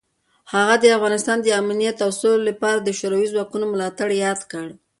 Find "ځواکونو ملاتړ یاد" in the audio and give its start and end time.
3.33-4.39